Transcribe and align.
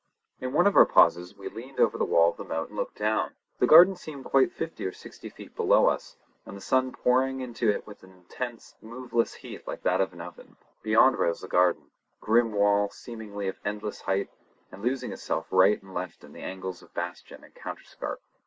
In 0.39 0.51
one 0.51 0.65
of 0.65 0.75
our 0.75 0.87
pauses 0.87 1.37
we 1.37 1.47
leaned 1.47 1.79
over 1.79 1.95
the 1.95 2.05
wall 2.07 2.31
of 2.31 2.37
the 2.37 2.43
moat 2.43 2.69
and 2.69 2.75
looked 2.75 2.97
down. 2.97 3.35
The 3.59 3.67
garden 3.67 3.95
seemed 3.95 4.25
quite 4.25 4.51
fifty 4.51 4.83
or 4.83 4.91
sixty 4.91 5.29
feet 5.29 5.55
below 5.55 5.85
us, 5.85 6.17
and 6.43 6.57
the 6.57 6.59
sun 6.61 6.91
pouring 6.91 7.39
into 7.39 7.69
it 7.69 7.85
with 7.85 8.01
an 8.01 8.09
intense, 8.09 8.73
moveless 8.81 9.35
heat 9.35 9.67
like 9.67 9.83
that 9.83 10.01
of 10.01 10.11
an 10.11 10.19
oven. 10.19 10.57
Beyond 10.81 11.19
rose 11.19 11.41
the 11.41 11.47
grey, 11.47 11.73
grim 12.19 12.51
wall 12.51 12.89
seemingly 12.89 13.47
of 13.47 13.59
endless 13.63 14.01
height, 14.01 14.31
and 14.71 14.81
losing 14.81 15.11
itself 15.11 15.45
right 15.51 15.79
and 15.83 15.93
left 15.93 16.23
in 16.23 16.33
the 16.33 16.41
angles 16.41 16.81
of 16.81 16.95
bastion 16.95 17.43
and 17.43 17.53
counterscarp. 17.53 18.17